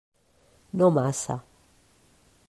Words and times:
No 0.81 0.87
massa. 0.95 1.35